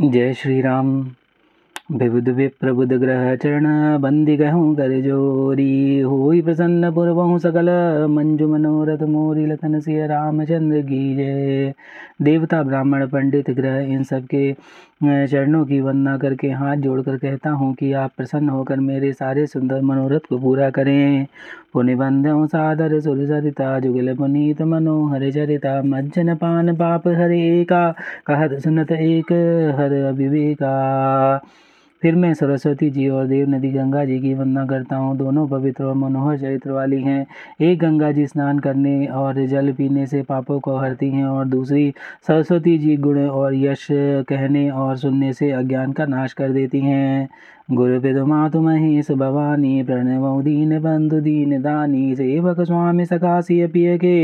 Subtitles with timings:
[0.00, 1.10] जय श्री राम
[1.92, 3.66] विबुध विप्रबुध ग्रह चरण
[3.98, 7.68] बंदी गहूँ कर जोरी। हो प्रसन्न पुरबहु सकल,
[8.10, 11.74] मंजु मनोरथ मोरी, लखन सिय रामचंद्र की जय।
[12.22, 14.52] देवता ब्राह्मण, पंडित ग्रह, इन सब के
[15.00, 19.80] चरणों की वंदना करके हाथ जोड़कर कहता हूँ कि आप प्रसन्न होकर मेरे सारे सुंदर
[19.80, 21.26] मनोरथ को पूरा करें।
[21.72, 27.90] पुनिबंध सादर सुर सरिता जुगल पुनीत, मनोहर चरिता, मज्जन पान पाप हरे का
[28.26, 29.32] कहत सुनत एक
[29.78, 30.74] हर अभिवेका।
[32.06, 35.84] फिर मैं सरस्वती जी और देव नदी गंगा जी की वंदना करता हूँ। दोनों पवित्र
[35.84, 37.26] और मनोहर चरित्र वाली हैं।
[37.60, 41.92] एक गंगा जी स्नान करने और जल पीने से पापों को हरती हैं और दूसरी
[42.26, 43.86] सरस्वती जी गुण और यश
[44.28, 47.28] कहने और सुनने से अज्ञान का नाश कर देती हैं।
[47.68, 54.16] गुरुपितु मातु महेश भवानी, प्रणव दीन बंधु दीन दानी, सेवक स्वामी सखासी पिय के,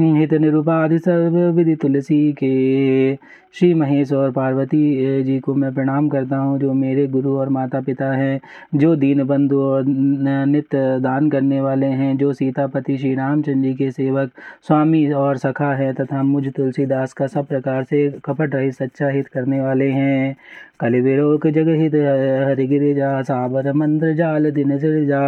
[0.00, 3.14] हित निरुपाधि सर्व विधि तुलसी के।
[3.54, 7.80] श्री महेश और पार्वती जी को मैं प्रणाम करता हूँ, जो मेरे गुरु और माता
[7.80, 8.40] पिता हैं,
[8.74, 13.90] जो दीन बंधु और नित्य दान करने वाले हैं, जो सीतापति श्री रामचंद्र जी के
[13.90, 14.30] सेवक
[14.66, 19.26] स्वामी और सखा है, तथा मुझ तुलसीदास का सब प्रकार से कपट रहित सच्चा हित
[19.28, 20.36] करने वाले हैं।
[20.80, 22.94] कलि विरोक जग हित हरि
[23.24, 25.20] साबर मंत्र जाल दिन जा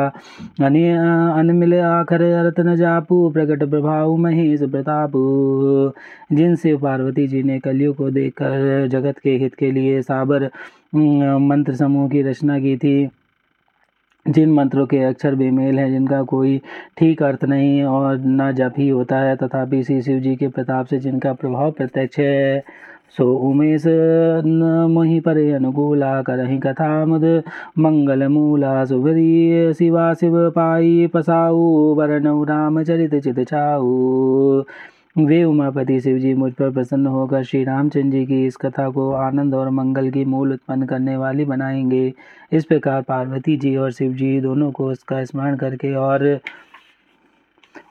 [0.61, 5.23] अनमिल आखर रत्न जापू प्रकट प्रभाव महेश प्रतापू
[6.33, 10.51] जिनसे पार्वती जी ने कलियों को देखकर जगत के हित के लिए साबर
[10.95, 12.97] मंत्र समूह की रचना की थी
[14.27, 16.59] जिन मंत्रों के अक्षर बेमेल हैं जिनका कोई
[16.99, 20.87] ठीक अर्थ नहीं और न जप ही होता है तथापि श्री शिव जी के प्रताप
[20.87, 22.63] से जिनका प्रभाव प्रत्यक्ष है
[23.17, 23.85] सो उमेश
[24.95, 27.25] मोहि पर अनुकूला करही कथा मुद
[27.79, 34.63] मंगल मूला सुभरी शिवा शिव पाई पसाऊ वरनऊ रामचरित चित छाऊ
[35.17, 39.11] वे उमापति शिव जी मुझ पर प्रसन्न होकर श्री रामचंद्र जी की इस कथा को
[39.15, 42.13] आनंद और मंगल की मूल उत्पन्न करने वाली बनाएँगे।
[42.53, 46.39] इस प्रकार पार्वती जी और शिव जी दोनों को उसका स्मरण करके और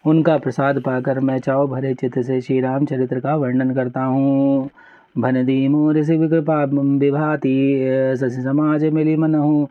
[0.07, 4.69] उनका प्रसाद पाकर मैं चाव भरे चित्त से श्री रामचरित्र का वर्णन करता हूँ।
[5.17, 7.55] भनदी मोर शिव कृपा विभाति
[8.19, 9.67] शशि समाज मिली मनहु।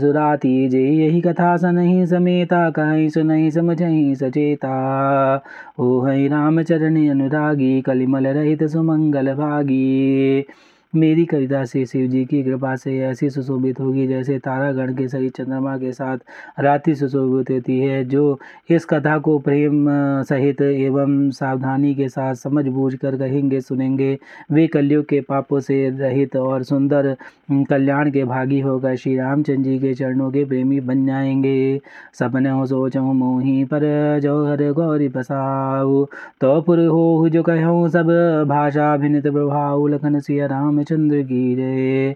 [0.00, 4.74] सुराती जे यही कथा सनहि समेता, कहीं सुनि समझहि सचेता।
[5.78, 10.44] ओ हई रामचरण अनुरागी कलिमल रहित सुमंगल भागी।
[10.92, 15.28] मेरी कविता से शिव जी की कृपा से ऐसी सुशोभित होगी जैसे तारागण के सही
[15.28, 16.18] चंद्रमा के साथ
[16.60, 18.38] रात्रि सुशोभित होती है, जो
[18.70, 19.86] इस कथा को प्रेम
[20.28, 24.18] सहित एवं सावधानी के साथ समझ बूझ कर कहेंगे, सुनेंगे।
[24.52, 27.14] वे कलयुग के पापों से रहित और सुंदर
[27.70, 31.80] कल्याण के भागी होकर श्री रामचंद्र जी के चरणों के प्रेमी बन जाएँगे।
[32.18, 36.04] सपने हो, सोचो मोही पर जौहर गौरी पसाऊ
[36.40, 38.10] तो पुर हो जो कहूँ सब
[38.48, 42.14] भाषा भिन्नत प्रभाव, लखन सिया राम रामचंद्र की जय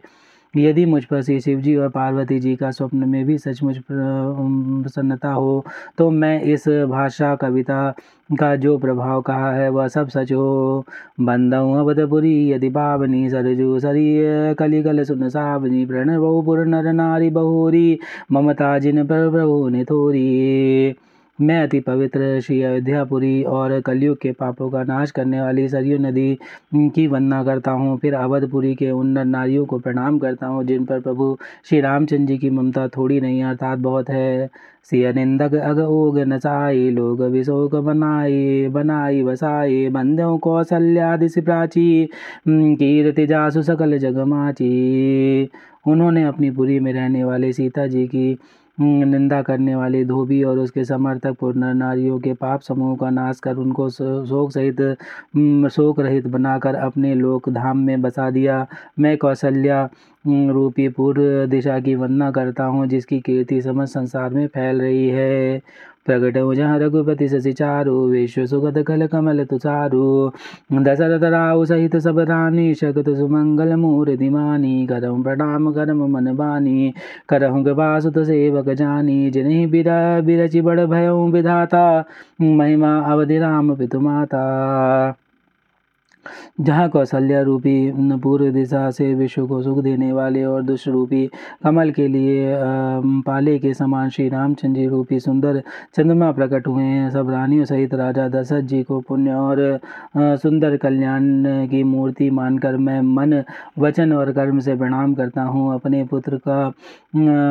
[0.55, 5.33] यदि मुझ पर श्री शिव जी और पार्वती जी का स्वप्न में भी सचमुच प्रसन्नता
[5.33, 5.65] हो
[5.99, 7.95] तो मैं इस भाषा कविता
[8.39, 10.85] का जो प्रभाव कहा है, वह सब सच हो।
[11.21, 17.99] बंदऊ अवधपुरी यदि पावनी सरजू सरी कलिकल सुन सावनी प्रणव पुर नर नारी बहोरी,
[18.33, 20.95] ममता जिन पर प्रभु ने थोरी।
[21.39, 26.39] मैं अति पवित्र श्री अयोध्यापुरी और कलयुग के पापों का नाश करने वाली सरयू नदी
[26.75, 31.01] की वंदना करता हूँ। फिर अवधपुरी के उन नारियों को प्रणाम करता हूँ, जिन पर
[31.01, 34.49] प्रभु श्री रामचंद्र जी की ममता थोड़ी नहीं, अर्थात बहुत है।
[34.91, 42.09] सिय निंदक अग ओग नचाई लोग विशोक बनाई बनाई बसाई बंदों कौशल्यादि प्राची
[42.49, 45.49] कीर्ति जासु सकल जगमाची।
[45.87, 48.35] उन्होंने अपनी पुरी में रहने वाले सीता जी की
[48.79, 53.57] निंदा करने वाले धोबी और उसके समर्थक पूर्ण नारियों के पाप समूह का नाश कर
[53.57, 54.81] उनको शोक सहित
[55.73, 58.67] शोक रहित बनाकर अपने लोक धाम में बसा दिया।
[58.99, 59.89] मैं कौशल्या
[60.27, 65.63] रूपी पूर्व दिशा की वंदना करता हूँ, जिसकी कीर्ति समस्त संसार में फैल रही है।
[66.07, 70.31] प्रकट हो जहाँ रघुपति शशि चारु, विश्व सुगत कल कमल तुचारु
[70.73, 76.93] दशरथ राव सहित सब रानी, शगत सुमंगल मूर्ति दिमानी करम प्रणाम करम मन बानी।
[77.29, 82.05] करहु कृपा सुत सेवक जानी। जिन्हीं बिरा, बिरचि बड़ भयऊ विधाता,
[82.41, 84.45] महिमा अवधि राम पितु माता।
[86.61, 87.93] जहाँ कौशल्या रूपी,
[88.23, 91.27] पूर्व दिशा से विश्व को सुख देने वाले और दुष्ट रूपी
[91.65, 92.55] कमल के लिए
[93.27, 95.61] पाले के समान श्री रामचंद्र जी रूपी सुंदर
[95.97, 99.79] चंद्रमा प्रकट हुए हैं। सब रानियों सहित राजा दशरथ जी को पुण्य और
[100.17, 103.43] सुंदर कल्याण की मूर्ति मानकर मैं मन,
[103.79, 106.73] वचन और कर्म से प्रणाम करता हूँ। अपने पुत्र का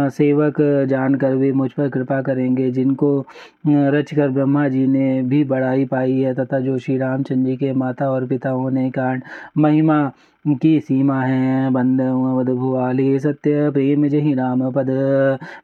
[0.09, 3.25] सेवक जानकर वे मुझ पर कृपा करेंगे, जिनको
[3.67, 8.09] रचकर ब्रह्मा जी ने भी बढ़ाई पाई है, तथा जो श्री रामचंद्र जी के माता
[8.11, 9.21] और पिता होने कारण
[9.57, 9.99] महिमा
[10.45, 14.89] की सीमा है, बंद अवध सत्य प्रेम जही राम पद।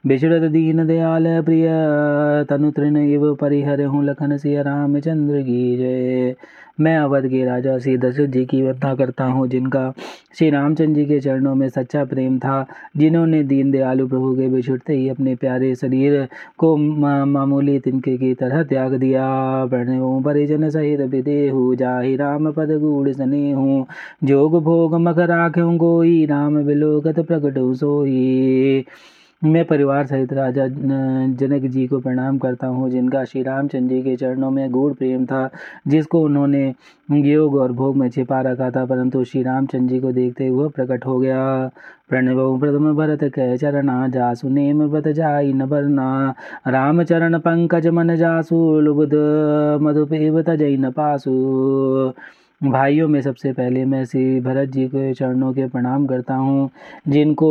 [0.07, 1.67] बिछड़त दीन दयाल प्रिय,
[2.49, 6.35] तनु तृण इव परिहर हूँ लखन सिया रामचंद्र की जय।
[6.79, 9.91] मैं अवध के राजा श्री दशरथ जी की वंदना करता हूँ, जिनका
[10.37, 12.65] श्री रामचंद्र जी के चरणों में सच्चा प्रेम था,
[12.97, 16.27] जिन्होंने दीन दयालु प्रभु के बिछुड़ते ही अपने प्यारे शरीर
[16.59, 19.25] को मामूली तिनके की तरह त्याग दिया।
[20.21, 23.85] परिजन सहित विदेहु जाहि राम पद गूढ़ सने हूँ,
[24.23, 28.85] जोग भोग मख राख्यों गोई, राम बिलोकत प्रकट सोई।
[29.41, 34.15] मैं परिवार सहित राजा जनक जी को प्रणाम करता हूँ, जिनका श्री रामचंद्र जी के
[34.15, 35.49] चरणों में गूढ़ प्रेम था,
[35.87, 36.73] जिसको उन्होंने
[37.09, 41.05] योग और भोग में छिपा रखा था, परंतु श्री रामचंद्र जी को देखते हुए प्रकट
[41.05, 41.71] हो गया।
[42.09, 46.33] प्रणव प्रथम भरत कह चरणा जासु नेम व्रत जाई न बरना
[46.67, 49.13] राम चरण पंकज मन जासु, लुबुद
[49.81, 51.31] मधुपेव तजई न पासु।
[52.61, 56.69] भाइयों में सबसे पहले मैं श्री भरत जी के चरणों के प्रणाम करता हूँ,
[57.07, 57.49] जिनको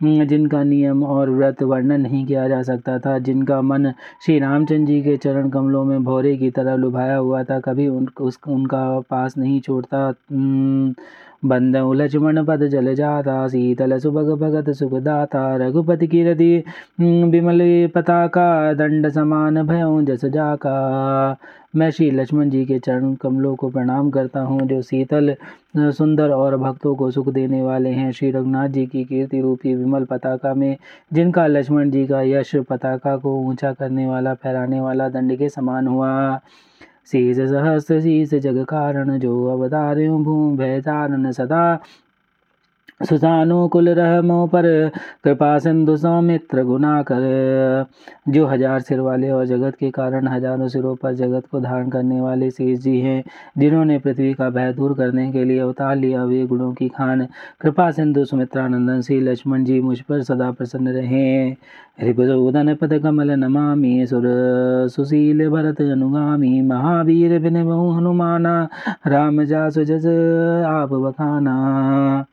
[0.00, 3.90] जिनका नियम और व्रत वर्णन नहीं किया जा सकता था, जिनका मन
[4.26, 8.08] श्री रामचंद्र जी के चरण कमलों में भौरे की तरह लुभाया हुआ था, कभी उन,
[8.20, 10.12] उस, उनका पास नहीं छोड़ता।
[11.44, 16.64] बंद लक्ष्मण पद जल जाता, शीतल सुभग भगत सुखदाता, रघुपति की रति
[17.00, 17.60] विमल
[17.94, 21.36] पताका, दंड समान भयों जस जाका।
[21.76, 25.34] मैं श्री लक्ष्मण जी के चरण कमलों को प्रणाम करता हूँ, जो शीतल,
[25.76, 30.04] सुंदर और भक्तों को सुख देने वाले हैं। श्री रघुनाथ जी की कीर्ति रूपी विमल
[30.04, 30.76] पताका में,
[31.12, 35.86] जिनका लक्ष्मण जी का यश पताका को ऊँचा करने वाला, फहराने वाला दंड के समान
[35.86, 36.40] हुआ।
[37.12, 41.78] शीश सहस्र शीश जग कारण, जो अवतार भूम भय तारण सदा
[43.00, 44.66] सुसानुकुल रहमो पर
[45.24, 47.22] कृपा सिंधु सौमित्र गुना कर
[48.28, 52.20] जो हज़ार सिर वाले और जगत के कारण हज़ारों सिरों पर जगत को धारण करने
[52.20, 53.22] वाले शेष जी हैं,
[53.58, 57.26] जिन्होंने पृथ्वी का भय दूर करने के लिए अवतार लिया वे गुणों की खान।
[57.60, 61.50] कृपा सिंधु सुमित्रानंदन श्री लक्ष्मण जी मुझ पर सदा प्रसन्न रहे।
[62.00, 64.24] रिपुदन पद कमल नमामि, सुर
[64.88, 68.68] सुशील भरत अनुगामी, महावीर बिन हनुमाना,
[69.06, 70.06] राम जा सुजस
[70.66, 72.26] आप बखाना।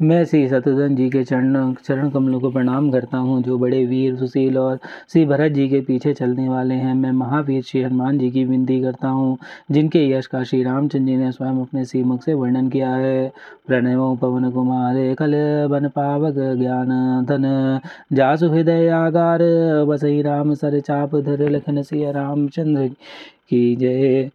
[0.00, 4.16] मैं श्री शत्रुघ्न जी के चरण चरण कमलों को प्रणाम करता हूँ, जो बड़े वीर,
[4.16, 4.78] सुशील और
[5.12, 8.80] श्री भरत जी के पीछे चलने वाले हैं। मैं महावीर श्री हनुमान जी की विनती
[8.82, 9.38] करता हूँ,
[9.70, 13.32] जिनके यश का श्री रामचंद्र जी ने स्वयं अपने श्रीमुख से वर्णन किया है।
[13.66, 15.32] प्रणव, पवन कुमार कल
[15.70, 16.88] बन पावक ज्ञान
[17.24, 17.80] धन,
[18.12, 19.42] जासु हृदय आगार,
[19.84, 22.88] बसई राम सर चाप धर, लखन सिया रामचंद्र
[23.50, 24.30] की जय।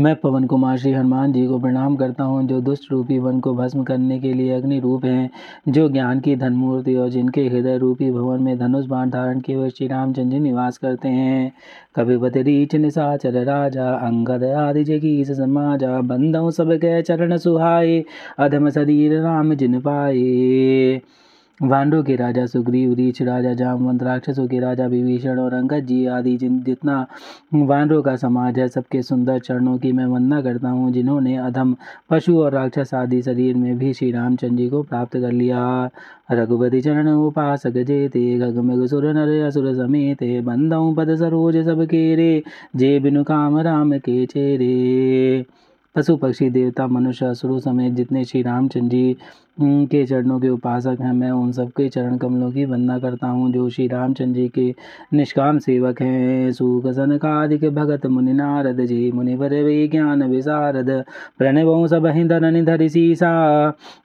[0.00, 3.54] मैं पवन कुमार श्री हनुमान जी को प्रणाम करता हूँ, जो दुष्ट रूपी वन को
[3.54, 5.30] भस्म करने के लिए अग्नि रूप हैं,
[5.68, 9.70] जो ज्ञान की धनमूर्ति और जिनके हृदय रूपी भवन में धनुष बाण धारण किए हुए
[9.70, 11.52] श्री रामचंद्र जी निवास करते हैं।
[11.94, 18.04] कविपत रीच निशाचर राजा, अंगद आदि जगी समाजा बंदों सब के चरण सुहाए,
[18.38, 21.00] अधम शरीर राम जिन पाए।
[21.62, 26.36] वानरों के राजा सुग्रीव, रीछ राजा, जामवंत, राक्षसों के राजा विभीषण और अंगद जी आदि
[26.36, 27.06] जिन जितना
[27.54, 31.76] वानरों का समाज है, सबके सुंदर चरणों की मैं वंदना करता हूँ, जिन्होंने अधम,
[32.10, 35.90] पशु और राक्षस आदि शरीर में भी श्री रामचंद्र जी को प्राप्त कर लिया।
[36.32, 42.42] रघुपति चरण उपासक जेते गगमग सुर नर असुर समेत बंदऊ पद सरोज सब रे,
[42.76, 45.46] जे बिनु काम राम के चेरे।
[45.94, 49.16] पशु पक्षी, देवता, मनुष्य, असुरों समेत जितने श्री रामचंद्र जी
[49.62, 53.68] के चरणों के उपासक हैं। मैं उन सबके चरण कमलों की वंदना करता हूँ, जो
[53.68, 54.74] श्री रामचंद्र जी के
[55.14, 60.90] निष्काम सेवक हैं। सुख सनकादिक भगत मुनि नारद जी मुनि वर वे ज्ञान विशारद,
[61.38, 63.30] प्रणव सब धन धरि सीसा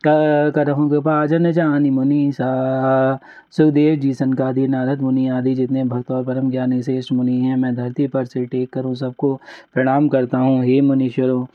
[0.08, 3.20] करहु कृपा जन मुनीसा।
[3.52, 7.74] सुखदेव जी, सनकादि, नारद मुनि आदि जितने भक्त और परम ज्ञानी श्रेष्ठ मुनि हैं, मैं
[7.76, 9.34] धरती पर से टेक कर उन सबको
[9.74, 11.46] प्रणाम करता हूँ। हे मुनीश्वरों,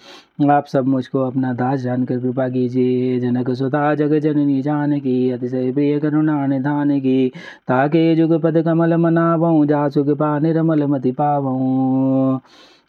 [0.50, 5.72] आप सब मुझको अपना दास जानकर कृपा कीजिए। जनक सुता जग जननी जान की अतिशय
[5.72, 7.28] प्रिय करुणा निधान की
[7.68, 12.40] ताके जुग पद कमल मनावऊँ जासुग पा निर्मल मति पावऊँ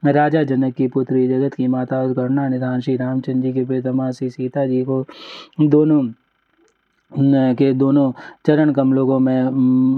[0.06, 4.12] राजा जनक की पुत्री जगत की माता और करुणा निधान श्री रामचंद्र जी के प्रियतमा
[4.12, 5.06] श्री सीता जी को
[5.62, 6.04] दोनों
[7.12, 8.12] के दोनों
[8.46, 9.44] चरण कमलों मैं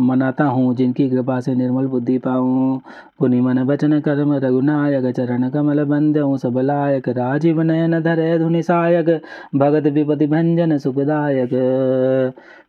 [0.07, 2.79] मनाता हूँ, जिनकी कृपा से निर्मल बुद्धि पाऊँ।
[3.19, 9.09] पुनि मन वचन कर्म रघुनायक चरण कमल बंद सबलायक राजीव नयन धर धुनि सायक,
[9.55, 11.53] भगत विपति भंजन सुखदायक।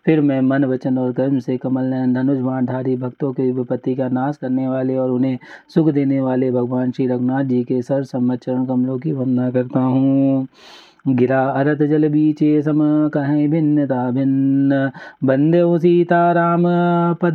[0.04, 4.08] फिर मैं मन, वचन और कर्म से कमल नयन धनुष बाणधारी भक्तों के विपत्ति का
[4.08, 5.38] नाश करने वाले और उन्हें
[5.74, 9.80] सुख देने वाले भगवान श्री रघुनाथ जी के सर सम्मत चरण कमलों की वंदना करता
[9.80, 10.46] हूँ।
[11.06, 12.78] गिरा अरत जल बीचे सम
[13.14, 14.90] कहें भिन्नता भिन्न।
[15.24, 16.62] बंदे सीता राम
[17.22, 17.34] पद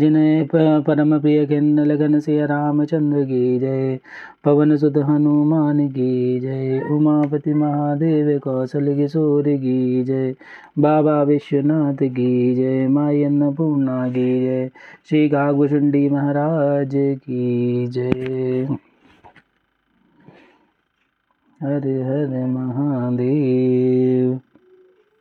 [0.00, 0.46] जिन्हें
[0.82, 3.98] परम प्रिय खिन्न लगन से रामचंद्र की जय।
[4.44, 10.34] पवन सुत हनुमान की जय। उमापति महादेव कौशल किशोर की जय।
[10.78, 14.70] बाबा विश्वनाथ की जय। माई अन्नपूर्णा की जय।
[15.08, 18.76] श्री कागभुषुंडी महाराज की जय।
[21.62, 24.40] हरे हरे महादेव।